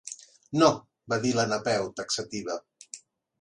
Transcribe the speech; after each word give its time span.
No 0.61 0.69
—va 1.13 1.19
dir 1.25 1.33
la 1.41 1.45
Napeu, 1.51 1.85
taxativa. 2.01 2.57